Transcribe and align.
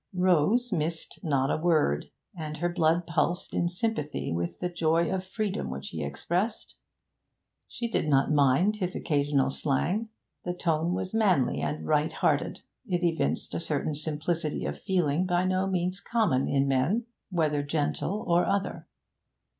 Rose 0.15 0.71
missed 0.71 1.19
not 1.23 1.51
a 1.51 1.61
word, 1.61 2.09
and 2.35 2.57
her 2.57 2.69
blood 2.69 3.05
pulsed 3.05 3.53
in 3.53 3.69
sympathy 3.69 4.31
with 4.31 4.57
the 4.59 4.67
joy 4.67 5.13
of 5.13 5.23
freedom 5.23 5.69
which 5.69 5.89
he 5.89 6.03
expressed. 6.03 6.73
She 7.67 7.87
did 7.87 8.07
not 8.07 8.31
mind 8.31 8.77
his 8.77 8.95
occasional 8.95 9.51
slang; 9.51 10.09
the 10.43 10.55
tone 10.55 10.95
was 10.95 11.13
manly 11.13 11.61
and 11.61 11.85
right 11.85 12.11
hearted; 12.13 12.61
it 12.87 13.03
evinced 13.03 13.53
a 13.53 13.59
certain 13.59 13.93
simplicity 13.93 14.65
of 14.65 14.81
feeling 14.81 15.27
by 15.27 15.45
no 15.45 15.67
means 15.67 15.99
common 15.99 16.47
in 16.47 16.67
men, 16.67 17.05
whether 17.29 17.61
gentle 17.61 18.25
or 18.27 18.43
other. 18.47 18.87